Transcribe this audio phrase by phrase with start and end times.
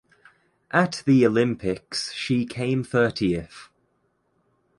[0.71, 3.69] At the Olympics she came thirtieth.